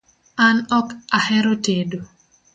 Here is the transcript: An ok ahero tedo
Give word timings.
An 0.45 0.57
ok 0.79 0.87
ahero 1.17 1.53
tedo 1.65 1.99